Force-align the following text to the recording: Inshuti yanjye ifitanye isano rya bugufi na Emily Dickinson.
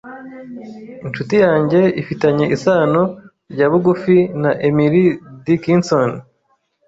Inshuti 1.05 1.35
yanjye 1.45 1.79
ifitanye 2.01 2.45
isano 2.55 3.01
rya 3.53 3.67
bugufi 3.71 4.17
na 4.41 4.51
Emily 4.67 5.03
Dickinson. 5.45 6.09